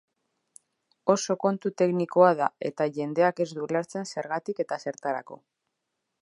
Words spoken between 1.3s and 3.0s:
kontu teknikoa da eta